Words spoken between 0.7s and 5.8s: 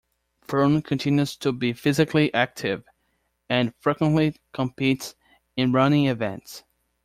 continues to be physically active and frequently competes in